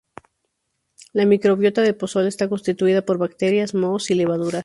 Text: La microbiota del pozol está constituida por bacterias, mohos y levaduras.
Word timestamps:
La 1.13 1.25
microbiota 1.27 1.83
del 1.83 1.95
pozol 1.95 2.25
está 2.25 2.49
constituida 2.49 3.03
por 3.05 3.19
bacterias, 3.19 3.75
mohos 3.75 4.09
y 4.09 4.15
levaduras. 4.15 4.59